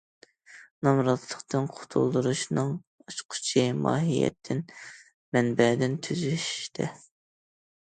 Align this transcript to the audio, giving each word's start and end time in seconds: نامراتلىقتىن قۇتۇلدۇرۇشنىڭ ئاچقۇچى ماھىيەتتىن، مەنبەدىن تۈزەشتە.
نامراتلىقتىن 0.85 1.67
قۇتۇلدۇرۇشنىڭ 1.79 2.71
ئاچقۇچى 3.05 3.67
ماھىيەتتىن، 3.83 4.65
مەنبەدىن 5.39 6.01
تۈزەشتە. 6.11 6.91